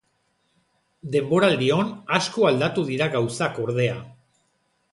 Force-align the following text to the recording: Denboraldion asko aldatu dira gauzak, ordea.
Denboraldion 1.15 1.91
asko 2.19 2.47
aldatu 2.53 2.87
dira 2.89 3.09
gauzak, 3.17 3.61
ordea. 3.69 4.01